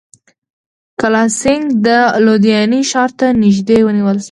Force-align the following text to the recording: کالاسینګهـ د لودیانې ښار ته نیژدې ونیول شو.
کالاسینګهـ 0.99 1.71
د 1.85 1.87
لودیانې 2.25 2.81
ښار 2.91 3.09
ته 3.19 3.27
نیژدې 3.43 3.77
ونیول 3.83 4.17
شو. 4.17 4.19